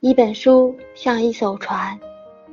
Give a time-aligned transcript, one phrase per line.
[0.00, 2.00] 一本书像一艘船，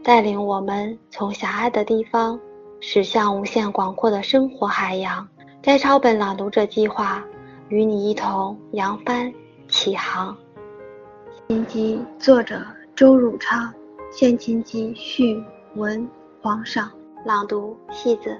[0.03, 2.37] 带领我们从狭隘的地方
[2.81, 5.25] 驶向无限广阔的生活海洋。
[5.61, 7.23] 摘抄本朗读者计划，
[7.69, 9.33] 与你一同扬帆
[9.69, 10.37] 起航。
[11.47, 12.61] 心机作者
[12.93, 13.73] 周汝昌，
[14.11, 15.41] 献琴集序
[15.75, 16.05] 文
[16.41, 16.91] 皇上
[17.23, 18.37] 朗读戏子。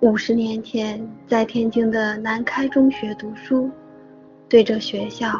[0.00, 3.70] 五十年前，在天津的南开中学读书，
[4.48, 5.38] 对这学校，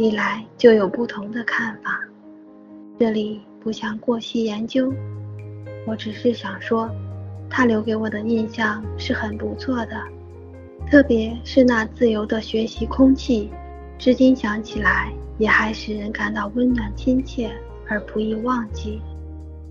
[0.00, 2.00] 历来就有不同的看法。
[2.98, 4.90] 这里不想过细研究，
[5.86, 6.90] 我只是想说。
[7.50, 10.00] 他留给我的印象是很不错的，
[10.88, 13.50] 特别是那自由的学习空气，
[13.98, 17.50] 至今想起来也还使人感到温暖亲切
[17.88, 19.02] 而不易忘记。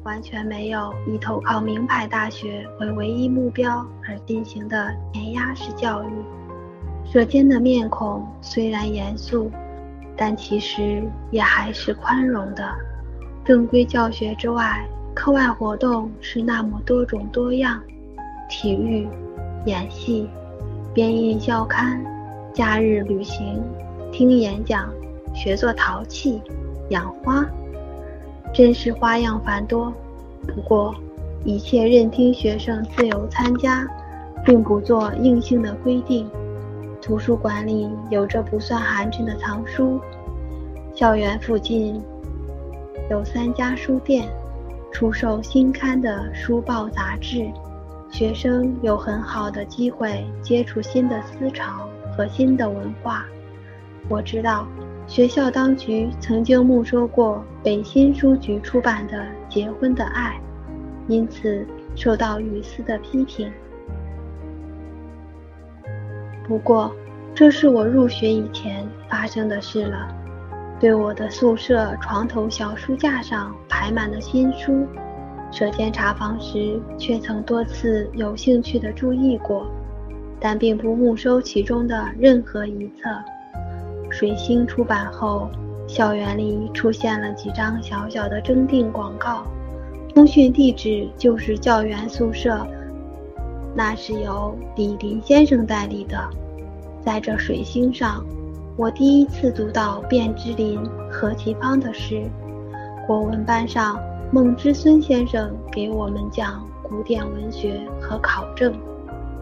[0.04, 6.09] 完全没有以投靠名牌大学为唯一目标而进行的填鸭式教育。
[7.05, 9.49] 舌尖的面孔虽然严肃，
[10.20, 11.02] 但其实
[11.32, 12.70] 也还是宽容的。
[13.46, 14.86] 正规教学之外。
[15.16, 17.82] 课外活动是那么多种多样，
[18.48, 19.05] 体育、
[19.66, 20.30] 演戏、
[20.93, 22.02] 编印校刊、
[22.54, 23.62] 假日旅行、
[24.13, 24.90] 听演讲、
[25.35, 26.41] 学做陶器、
[26.91, 27.46] 养花，
[28.54, 29.91] 真是花样繁多。
[30.48, 30.96] 不过，
[31.43, 33.86] 一切任听学生自由参加，
[34.46, 36.30] 并不做硬性的规定。
[37.02, 39.99] 图书馆里有着不算寒碜的藏书，
[40.93, 42.01] 校园附近
[43.09, 44.27] 有三家书店。
[44.91, 47.48] 出售新刊的书报杂志，
[48.09, 53.23] 学生有很好的机会接触新的思潮和新的文化。
[54.09, 54.68] 我知道
[55.05, 60.41] 学校当局曾经没收过北新书局出版的《结婚的爱》，
[61.07, 61.63] 因此
[61.96, 63.49] 受到雨丝的批评。
[66.47, 66.91] 不过，
[67.35, 70.16] 这是我入学以前发生的事了。
[70.80, 74.88] 对我的宿舍床头小书架上排满了新书，
[75.52, 79.70] 舍监查房时却曾多次有兴趣地注意过，
[80.40, 83.09] 但并不没收其中的任何一册。
[84.09, 85.50] 水星出版后，
[85.86, 89.46] 校园里出现了几张小小的征订广告，
[90.16, 92.66] 通讯地址就是教员宿舍，
[93.76, 96.18] 那是由李林先生代理的。
[97.02, 98.26] 在这水星上。
[98.79, 100.79] 我第一次读到卞之琳、
[101.12, 102.23] 何其芳的诗，
[103.06, 104.00] 国文班上
[104.31, 108.73] 孟之孙先生给我们讲古典文学和考证，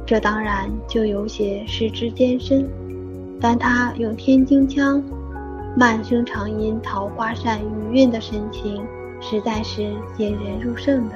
[0.08, 2.68] 这当然就有些失之艰深，
[3.40, 5.04] 但他用天津腔，
[5.76, 8.84] 慢声长吟桃花扇余韵的神情，
[9.22, 9.84] 实在是
[10.18, 11.16] 引人入胜的。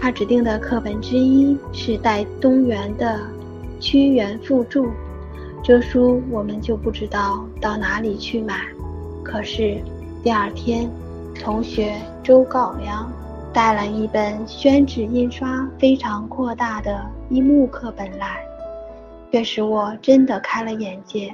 [0.00, 3.20] 他指定的课本之一是戴东原的
[3.80, 4.86] 《屈原赋注》。
[5.62, 8.62] 这书我们就不知道到哪里去买。
[9.22, 9.80] 可是
[10.20, 10.90] 第二天，
[11.40, 13.10] 同学周告良
[13.52, 18.44] 带了一本宣纸印刷非常扩大的一木课本来，
[19.30, 21.32] 却使我真的开了眼界。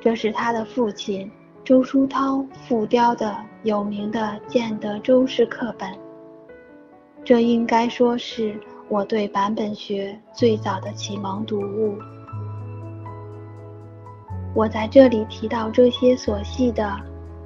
[0.00, 1.30] 这是他的父亲
[1.62, 5.86] 周书涛复雕的有名的建德周氏课本。
[7.22, 11.98] 这应该说是我对版本学最早的启蒙读物。
[14.52, 16.96] 我在这里提到这些琐细的，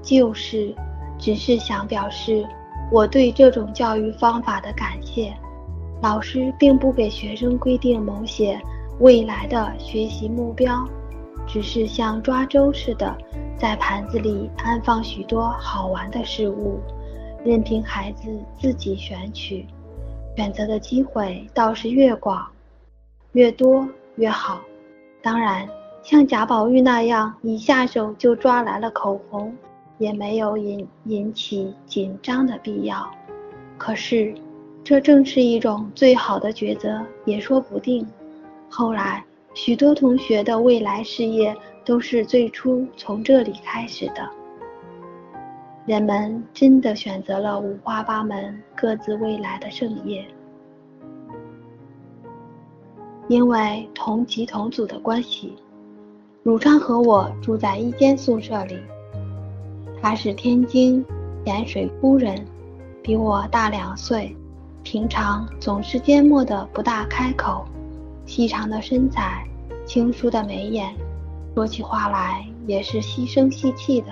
[0.03, 0.75] 就是，
[1.19, 2.47] 只是想表示
[2.91, 5.34] 我对这种教育方法的感谢。
[6.00, 8.59] 老师并不给学生规定某些
[9.00, 10.88] 未来的学习目标，
[11.47, 13.14] 只是像抓周似的，
[13.59, 16.81] 在盘子里安放许多好玩的事物，
[17.44, 18.28] 任凭孩子
[18.59, 19.66] 自己选取，
[20.37, 22.47] 选择的机会倒是越广、
[23.32, 24.62] 越多越好。
[25.22, 25.69] 当然。
[26.04, 29.56] 像贾宝玉那样一下手就抓来了口红，
[29.97, 33.10] 也没有引引起紧张的必要。
[33.78, 34.34] 可是，
[34.84, 38.06] 这正是一种最好的抉择，也说不定。
[38.69, 41.56] 后来，许多同学的未来事业
[41.87, 44.28] 都是最初从这里开始的。
[45.87, 50.23] 人们真的选择了五花八门、各自未来的盛业，
[53.26, 55.56] 因为同级同组的关系。
[56.44, 58.79] 汝昌和我住在一间宿舍里，
[60.02, 61.02] 他是天津
[61.46, 62.46] 盐水沽人，
[63.02, 64.37] 比我大两岁，
[64.82, 67.64] 平常总是缄默的不大开口，
[68.26, 69.43] 细长的身材，
[69.87, 70.94] 清疏的眉眼，
[71.55, 74.08] 说起话来也是细声细气的。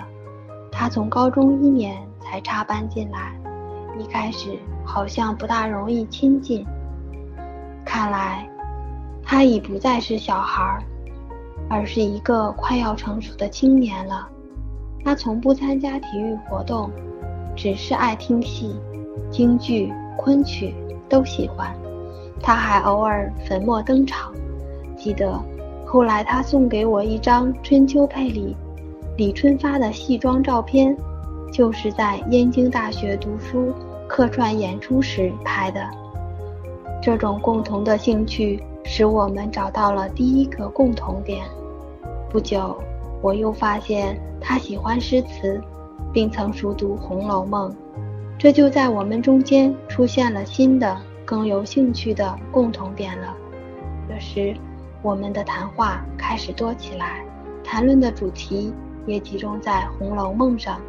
[0.70, 3.38] 他从高中一年才插班进来，
[3.99, 4.56] 一开始
[4.87, 6.64] 好像不大容易亲近，
[7.85, 8.49] 看来
[9.23, 10.82] 他已不再是小孩儿。
[11.69, 14.29] 而是一个快要成熟的青年了。
[15.05, 16.91] 他从不参加体育活动，
[17.56, 18.76] 只是爱听戏，
[19.31, 20.75] 京剧、昆曲
[21.09, 21.75] 都喜欢。
[22.41, 24.32] 他还偶尔粉墨登场。
[24.97, 25.41] 记得
[25.85, 28.56] 后来他送给我一张春秋配里
[29.17, 30.97] 李春发的戏装照片，
[31.53, 33.75] 就是在燕京大学读书
[34.09, 35.81] 客串演出时拍的。
[37.03, 41.44] 这种共同的兴趣使我们找到了第一个共同点。
[42.31, 42.76] 不久，
[43.20, 45.61] 我又发现他喜欢诗词，
[46.12, 47.70] 并曾熟读《红楼梦》，
[48.38, 53.37] 这就在我们中间出现了新的、更有兴趣的共同点了。
[54.08, 54.55] 这时，
[55.02, 57.25] 我们的谈话开始多起来，
[57.62, 58.73] 谈论的主题
[59.06, 60.81] 也集中在《红楼梦》上。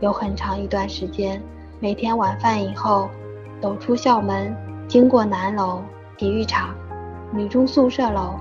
[0.00, 1.42] 有很长一段时间，
[1.80, 3.08] 每天晚饭以后，
[3.60, 4.54] 走出校门。
[4.88, 5.82] 经过南楼
[6.16, 6.72] 体育场、
[7.32, 8.34] 女中宿舍楼，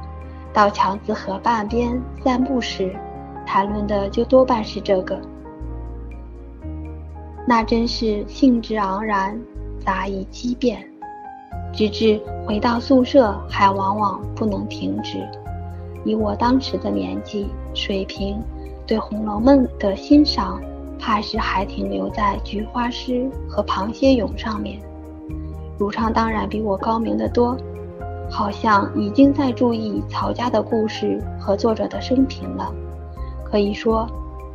[0.54, 2.96] 到强子河畔边散步时，
[3.46, 5.20] 谈论的就多半是这个。
[7.48, 9.40] 那真是兴致盎然，
[9.80, 10.88] 杂以激变，
[11.74, 15.20] 直至回到宿舍还往往不能停止。
[16.04, 18.42] 以我当时的年纪水平，
[18.88, 20.62] 对《红楼梦》的欣赏，
[20.98, 24.80] 怕是还停留在菊花诗和螃蟹咏上面。
[25.78, 27.58] 如昌当然比我高明得多，
[28.30, 32.74] 好像已经在注意曹家的故事和作者的生平了。
[33.44, 34.08] 可以说，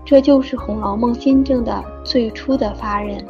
[0.04, 3.24] 这就是《红楼梦》新政的最初的发轫。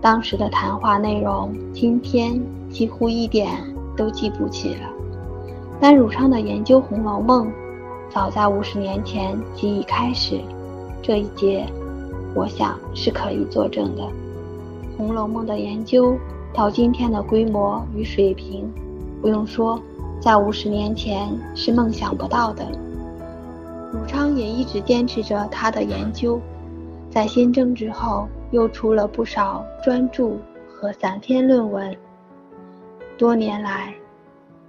[0.00, 3.50] 当时的谈话内容，今天几乎一点
[3.96, 4.88] 都记不起了。
[5.80, 7.46] 但汝昌的研究《红楼梦》，
[8.08, 10.40] 早在五十年前即已开始。
[11.02, 11.66] 这一节，
[12.34, 14.02] 我想是可以作证的。
[14.96, 16.16] 《红楼梦》的研究。
[16.52, 18.68] 到今天的规模与水平，
[19.20, 19.80] 不用说，
[20.20, 22.64] 在五十年前是梦想不到的。
[23.92, 26.40] 鲁昌也一直坚持着他的研究，
[27.10, 30.30] 在新政之后，又出了不少专著
[30.72, 31.94] 和散篇论文。
[33.18, 33.94] 多年来，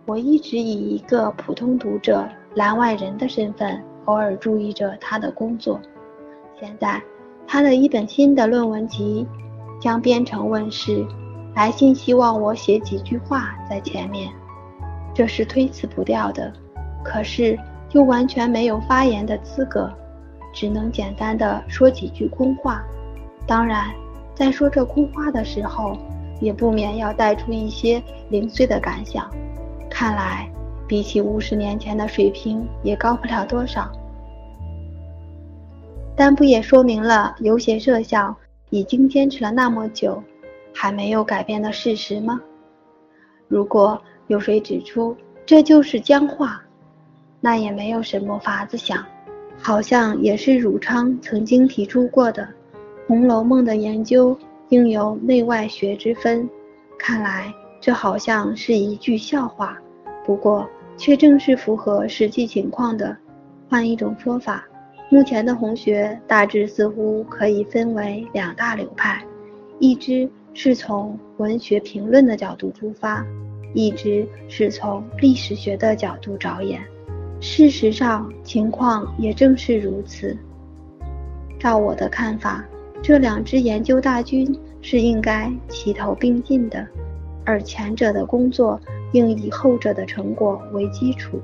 [0.06, 5.80] 我一直以一个普通读者、栏外人的身份，偶尔注意着他的工作。
[6.60, 7.02] 现在，
[7.48, 9.26] 他的一本新的论文集
[9.80, 11.06] 将编成问世。
[11.54, 14.32] 来信希望我写几句话在前面，
[15.14, 16.52] 这是推辞不掉的。
[17.04, 17.58] 可是
[17.92, 19.92] 又完全没有发言的资格，
[20.54, 22.84] 只能简单的说几句空话。
[23.48, 23.92] 当然，
[24.36, 25.98] 在说这空话的时候，
[26.40, 29.30] 也不免要带出一些零碎的感想。
[29.90, 30.50] 看来，
[30.88, 33.92] 比起五十年前的水平，也高不了多少。
[36.16, 38.36] 但不也说明了有些设想
[38.70, 40.22] 已经坚持了那么久？
[40.74, 42.40] 还没有改变的事实吗？
[43.52, 45.14] 如果有谁指出
[45.46, 46.64] 这就是僵化，
[47.42, 49.06] 那也没有什么法子想。
[49.60, 52.44] 好像也是汝昌曾经提出过的，
[53.08, 54.36] 《红楼梦》的研究
[54.70, 56.50] 应有内外学之分。
[56.98, 59.78] 看来这好像是一句笑话，
[60.26, 60.66] 不过
[60.96, 63.16] 却正是符合实际情况的。
[63.70, 64.66] 换一种说法，
[65.10, 69.22] 目前的红学大致似乎可以分为两大流派，
[69.78, 70.30] 一支。
[70.54, 73.26] 是从文学评论的角度出发，
[73.74, 76.82] 一直是从历史学的角度着眼。
[77.40, 80.38] 事实上，情况也正是如此。
[81.58, 82.66] 照我的看法，
[83.02, 86.86] 这两支研究大军是应该齐头并进的，
[87.46, 88.80] 而前者的工作
[89.14, 91.40] 应以后者的成果为基础，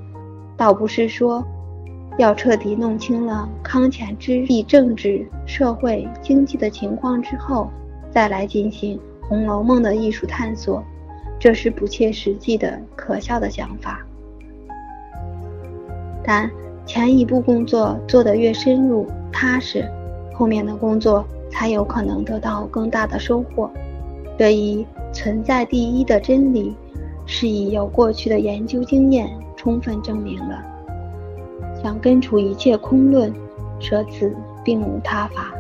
[0.58, 1.44] 倒不是说
[2.18, 7.72] 要彻底弄清了康乾之役政治、社会、经济的情况之后。
[8.10, 10.84] 再来进行《红楼梦》的艺术探索，
[11.38, 14.00] 这是不切实际的可笑的想法。
[16.24, 16.50] 但
[16.86, 19.86] 前一步工作做得越深入踏实，
[20.34, 23.70] 后面的工作才有可能得到更大的收获。
[24.38, 26.76] 这一存在第一的真理，
[27.26, 30.64] 是已有过去的研究经验充分证明了。
[31.82, 33.34] 想根除一切空论，
[33.80, 35.54] 舍此并无他法。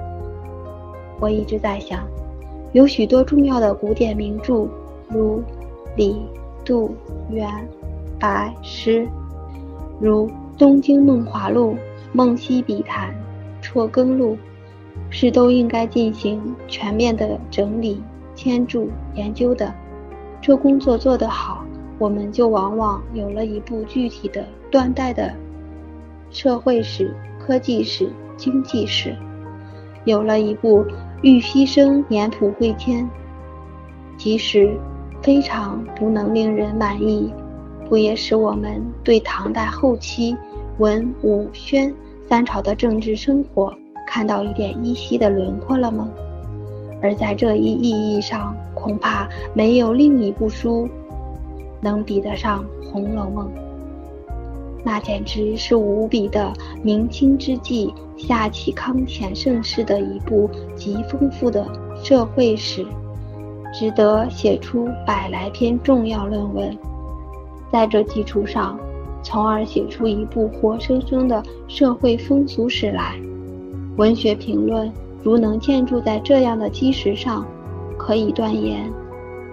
[1.19, 1.99] 我一直在想。
[2.77, 4.67] 有许多重要的古典名著，
[5.09, 5.41] 如
[5.95, 6.21] 李、
[6.63, 6.95] 杜、
[7.31, 7.49] 元、
[8.19, 9.07] 白、诗，
[9.99, 10.27] 如
[10.59, 11.71] 《东京梦华录》
[12.13, 13.09] 《梦溪笔谈》
[13.63, 14.35] 《辍耕录》，
[15.09, 17.99] 是都应该进行全面的整理、
[18.35, 19.73] 签注、研究的。
[20.39, 21.65] 这工作做得好，
[21.97, 25.33] 我们就往往有了一部具体的断代的
[26.29, 28.07] 社会史、科技史、
[28.37, 29.15] 经济史，
[30.05, 30.85] 有了一部。
[31.21, 33.09] 欲牺牲年谱会迁，
[34.17, 34.77] 即使
[35.21, 37.33] 非常不能令人满意，
[37.89, 40.37] 不也使我们对唐代后期
[40.77, 41.93] 文武宣
[42.29, 43.73] 三朝的政治生活
[44.05, 46.07] 看到一点依稀的轮廓了吗？
[47.01, 50.87] 而在这一意义上，恐怕没有另一部书
[51.81, 53.47] 能比得上《红楼梦》。
[54.87, 61.67] 那简直是无比的明清之际下启康乾盛世的一部极丰富的
[62.01, 62.85] 社会史，
[63.73, 66.73] 值得写出百来篇重要论文。
[67.69, 68.79] 在这基础上，
[69.21, 73.19] 从而写出一部活生生的社会风俗史来。
[73.97, 74.89] 文学评论
[75.21, 77.45] 如能建筑在这样的基石上，
[77.97, 78.89] 可以断言，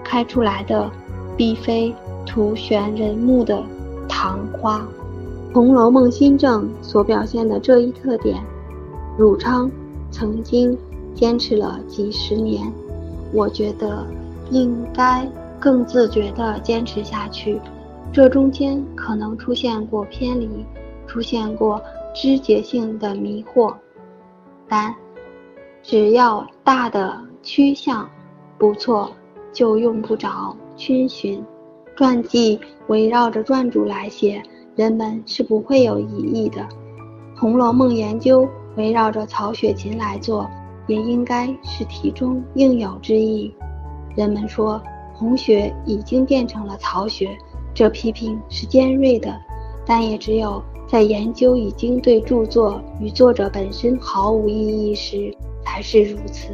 [0.04, 0.88] 开出来的
[1.36, 1.92] 必非
[2.24, 3.60] 图悬人目的
[4.08, 4.78] 昙花。
[5.54, 8.42] 《红楼梦》新政所表现的这一特点，
[9.16, 9.70] 汝昌
[10.10, 10.76] 曾经
[11.14, 12.72] 坚持了几十年，
[13.32, 14.04] 我觉得
[14.50, 15.24] 应该
[15.60, 17.60] 更自觉地坚持下去。
[18.12, 20.48] 这中间可能出现过偏离，
[21.06, 21.80] 出现过
[22.12, 23.72] 枝节性的迷惑，
[24.68, 24.92] 但
[25.84, 28.10] 只要大的趋向
[28.58, 29.08] 不错，
[29.52, 31.40] 就用不着逡巡。
[31.94, 32.58] 传记
[32.88, 34.42] 围绕着传主来写。
[34.76, 36.60] 人们是不会有异议的，
[37.38, 40.50] 《红楼梦》研究围绕着曹雪芹来做，
[40.88, 43.54] 也应该是题中应有之意。
[44.16, 44.82] 人们说
[45.14, 47.28] 红学已经变成了曹学，
[47.72, 49.32] 这批评是尖锐的，
[49.86, 55.32] 但也只有在研究已经对著作与作者本身毫无意义时，
[55.64, 56.48] 才是如此。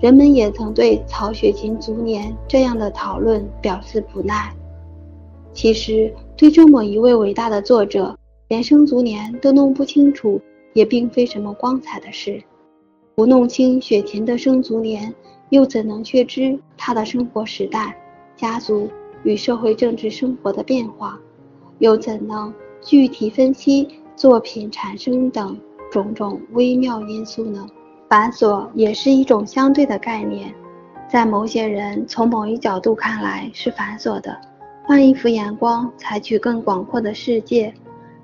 [0.00, 4.50] 人们也曾对曹雪芹卒年这样的讨论表示不耐。
[5.52, 8.18] 其实，对这么一位伟大的作者，
[8.48, 10.40] 连生卒年都弄不清楚，
[10.72, 12.42] 也并非什么光彩的事。
[13.14, 15.14] 不弄清雪芹的生卒年，
[15.50, 17.96] 又怎能确知他的生活时代、
[18.34, 18.90] 家族
[19.22, 21.16] 与社会政治生活的变化？
[21.78, 25.56] 又怎能具体分析作品产生等
[25.92, 27.64] 种种微妙因素呢？
[28.08, 30.52] 繁琐也是一种相对的概念，
[31.08, 34.36] 在某些人从某一角度看来是繁琐的。
[34.92, 37.72] 换一副眼光，采取更广阔的世界，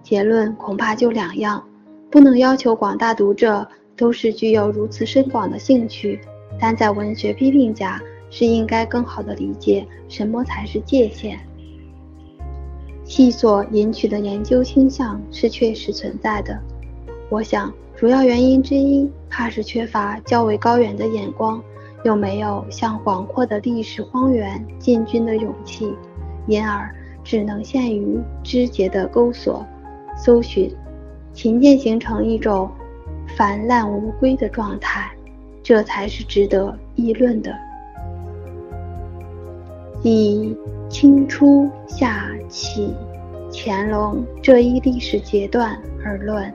[0.03, 1.65] 结论恐怕就两样。
[2.11, 6.21] 不能要求广大读者都是具有如此深广的兴趣，
[6.61, 7.99] 但在文学批评家
[8.29, 11.41] 是应该更好地理解什么才是界限。
[13.03, 16.55] 细所引取的研究倾向是确实存在的。
[17.31, 21.63] 我想，主要原因之一，怕是缺乏较为高远的眼光，
[22.05, 25.95] 又没有向广阔的历史荒原进军的勇气。
[26.49, 29.65] 因而只能限于枝节的钩索、
[30.17, 30.75] 搜寻，
[31.33, 32.69] 琴键形成一种
[33.37, 35.11] 泛滥无归的状态，
[35.63, 37.55] 这才是值得议论的。
[40.03, 40.57] 以
[40.89, 42.95] 清初夏启、
[43.53, 46.51] 乾隆这一历史阶段而论，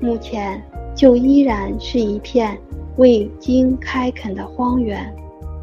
[0.00, 0.62] 目前
[0.94, 2.56] 就依然是一片
[2.96, 5.12] 未经开垦的荒原，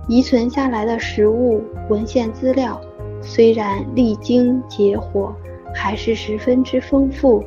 [0.10, 2.82] 遗存下来的实物文献资料。
[3.22, 5.36] 虽然历经劫火，
[5.76, 7.44] 还是十分之丰富。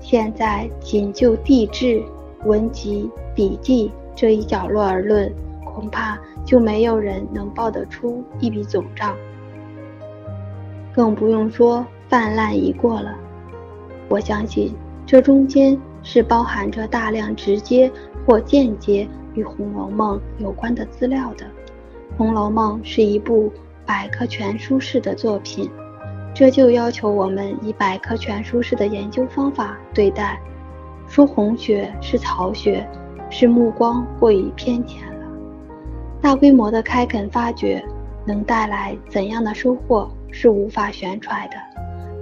[0.00, 2.02] 现在仅就地质、
[2.44, 5.32] 文集、笔记这一角落而论，
[5.64, 9.16] 恐怕就没有人能报得出一笔总账。
[10.94, 13.16] 更不用说泛滥已过了。
[14.08, 14.72] 我相信
[15.04, 17.90] 这中间是包含着大量直接
[18.24, 21.44] 或间接与《红楼梦》有关的资料的。
[22.16, 23.50] 《红楼梦》是一部。
[23.86, 25.70] 百科全书式的作品，
[26.34, 30.40] 这就要求我们以百科全书式的研究方法对待。
[31.08, 32.84] 说红学是曹学，
[33.30, 35.26] 是目光过于偏浅了。
[36.20, 37.80] 大规模的开垦发掘
[38.26, 41.54] 能带来怎样的收获，是无法悬揣的。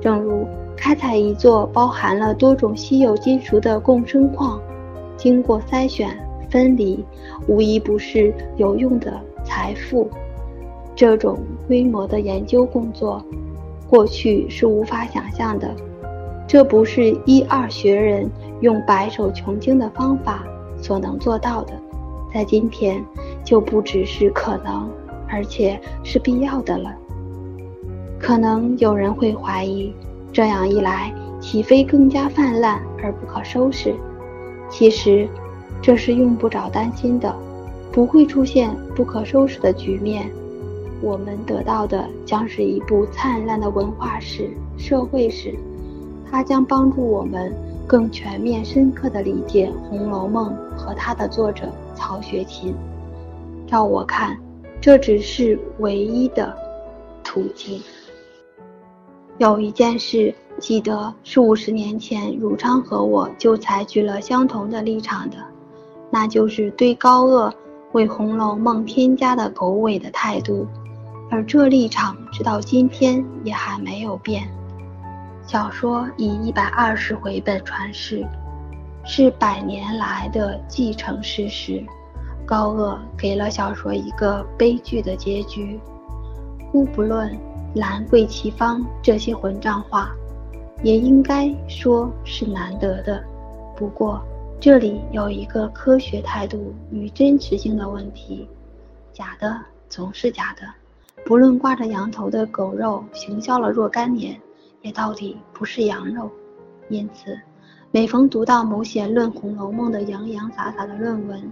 [0.03, 4.61] 正如开采一座包含了多种稀有金属的共生矿，
[5.17, 6.15] 经过筛选
[6.51, 7.03] 分离，
[7.49, 10.11] 无一不是有用的财富。
[10.97, 13.25] 这种规模的研究工作，
[13.89, 15.75] 过去是无法想象的。
[16.47, 20.45] 这不是一二学人用白手穷经的方法
[20.77, 21.73] 所能做到的，
[22.33, 23.03] 在今天
[23.43, 24.89] 就不只是可能，
[25.29, 26.95] 而且是必要的了。
[28.19, 29.93] 可能有人会怀疑，
[30.33, 33.95] 这样一来，岂非更加泛滥而不可收拾？
[34.71, 35.29] 其实，
[35.83, 37.35] 这是用不着担心的，
[37.91, 40.31] 不会出现不可收拾的局面。
[41.05, 45.55] 我们得到的将是一部灿烂的文化史、社会史，
[46.31, 47.55] 它将帮助我们
[47.87, 52.75] 更全面、深刻地理解《红楼梦》和它的作者曹雪芹。
[53.67, 54.35] 照我看，
[54.81, 56.57] 这只是唯一的
[57.23, 57.83] 途径。
[59.37, 65.37] 有一件事记得是五十年前，汝昌和我就采取了相同的立场的。
[66.11, 67.53] 那就是对高鹗
[67.93, 70.67] 为《红楼梦》添加的狗尾的态度，
[71.31, 74.49] 而这立场直到今天也还没有变。
[75.47, 78.27] 小说以一百二十回本传世，
[79.05, 81.85] 是百年来的继承事实。
[82.47, 85.81] 高鹗给了小说一个悲剧的结局。
[86.71, 87.35] 姑不论
[87.75, 90.11] 兰桂齐芳这些混账话，
[90.83, 93.23] 也应该说是难得的。
[93.77, 94.23] 不过
[94.61, 98.49] 这里有一个科学态度与真实性的问题：
[99.13, 100.63] 假的总是假的，
[101.25, 104.39] 不论挂着羊头的狗肉行销了若干年，
[104.83, 106.31] 也到底不是羊肉。
[106.91, 107.39] 因此，
[107.91, 111.51] 每逢读到某些论《红楼梦》的洋洋洒洒的论文，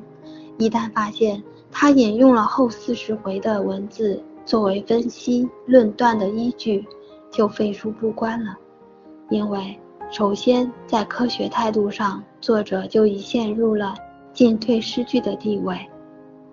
[0.58, 6.86] 一旦发现他引用了后四十回的文字作为分析论断的依据，
[7.30, 8.54] 就废书不观了。
[9.30, 9.78] 因为
[10.10, 13.94] 首先在科学态度上，作者就已陷入了
[14.34, 15.78] 进退失据的地位。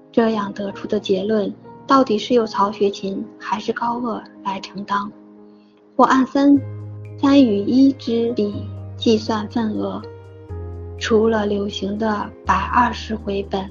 [0.09, 1.53] 这样得出的结论，
[1.89, 5.09] 到底是由曹雪芹还是高鹗来承担？
[5.97, 6.55] 或按三
[7.19, 8.53] 三与一之比
[8.95, 9.99] 计算份额，
[10.99, 13.67] 除了流行的百二十回本。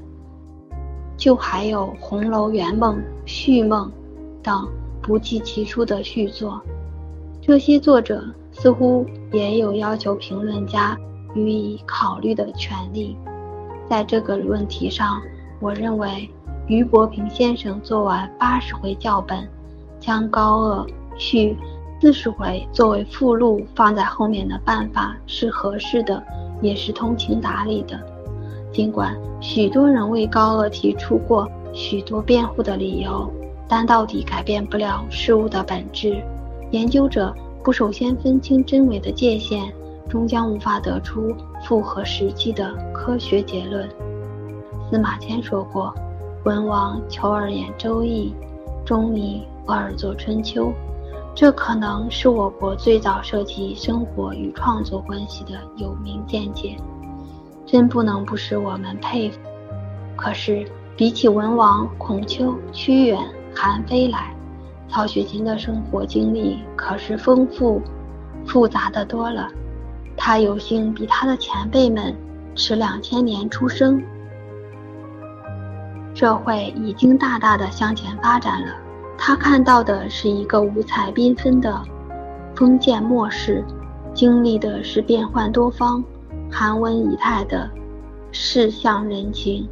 [1.17, 3.89] 就还有《红楼圆梦》《续梦》
[4.43, 4.69] 等
[5.01, 6.61] 不计其数的续作，
[7.41, 10.99] 这些作者似乎也有要求评论家
[11.37, 13.17] 予以考虑的权利。
[13.89, 15.21] 在这个问题上，
[15.61, 16.29] 我认为
[16.69, 19.49] 俞伯平先生做完八十回校本，
[19.99, 21.57] 将高鹗续
[21.99, 26.23] 四十回作为附录放在后面的办法是合适的，
[26.61, 27.99] 也是通情达理的。
[28.71, 33.33] 尽管许多人为高鹗提出过许多辩护的理由，
[33.67, 36.23] 但到底改变不了事物的本质。
[36.71, 37.35] 研究者
[37.65, 39.73] 不首先分清真伪的界限，
[40.07, 41.35] 终将无法得出
[41.65, 43.89] 符合实际的科学结论。
[44.91, 45.95] 司马迁说过
[46.49, 48.35] ：“文王求而言《周易》，
[48.83, 50.68] 仲尼偶尔作《春秋》。”
[51.37, 56.75] 这可能是我国最早涉及生活与创作关系的有名见解。
[57.66, 59.38] 真不能不使我们佩服。
[60.16, 63.23] 可是，比起文王、孔丘、屈原、
[63.55, 64.35] 韩非来，
[64.88, 67.83] 曹雪芹的生活经历可是丰富、
[68.46, 69.51] 复杂的多了。
[70.16, 72.16] 他有幸比他的前辈们
[72.55, 74.03] 迟两千年出生，
[76.18, 78.74] 社会已经大大的向前发展了。
[79.16, 81.81] 他看到的是一个五彩缤纷的
[82.57, 83.64] 封建末世，
[84.12, 86.02] 经历的是变幻多方。
[86.50, 87.70] 寒温以泰的
[88.33, 89.68] 世相人情，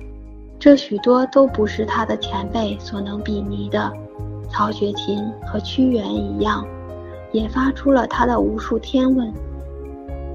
[0.56, 3.92] 这许多都不是他的前辈所能比拟的。
[4.48, 6.64] 曹雪芹和屈原一样，
[7.32, 9.34] 也发出了他的无数天问。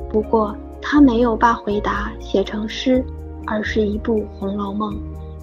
[0.09, 3.01] 不过，他没有把回答写成诗，
[3.47, 4.93] 而是一部《红楼梦》。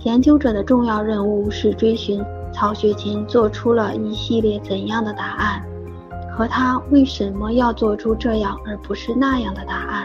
[0.05, 5.63] 研究者的重要任务是追寻曹雪芹做出了一系列怎样的答案，
[6.37, 10.05] 和他为什么要做出这样而不是那样的答案。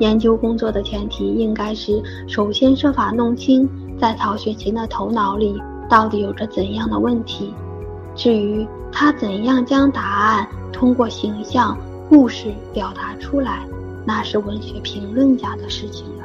[0.00, 7.54] 研究工作的前提应该是首先设法弄清在曹雪芹的头脑里到底有着怎样的问题，
[8.16, 11.76] 至于他怎样将答案通过形象、
[12.08, 13.60] 故事表达出来，
[14.04, 16.23] 那是文学评论家的事情了。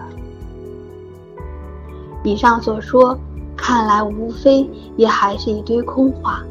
[2.24, 3.18] 以上所说，
[3.56, 6.44] 看来无非也还是一堆空话。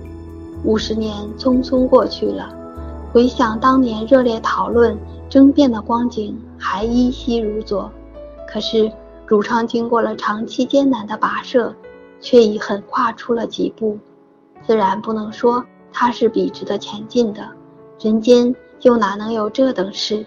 [0.64, 2.48] 五十年匆匆过去了，
[3.12, 4.96] 回想当年热烈讨论。
[5.28, 7.92] 争辩的光景还依稀如昨，
[8.50, 8.90] 可是
[9.26, 11.74] 汝昌经过了长期艰难的跋涉，
[12.18, 13.98] 却已很跨出了几步。
[14.66, 17.46] 自然不能说他是笔直的前进的，
[18.00, 20.24] 人间又哪能有这等事？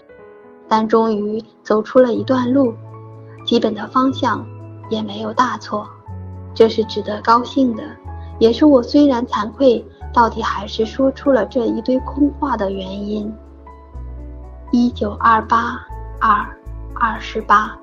[0.68, 2.72] 但终于走出了一段路，
[3.44, 4.46] 基本的方向
[4.92, 5.90] 也没有大错，
[6.54, 7.84] 这是值得高兴的，
[8.38, 13.34] 也是我虽然惭愧，到底还是说出了这一堆空话的原因。
[14.72, 15.82] 一九二八
[16.20, 16.46] 二
[16.94, 17.81] 二十八。